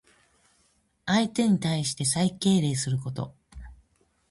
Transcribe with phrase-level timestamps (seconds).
[1.05, 3.35] 相手に対して最敬礼すること。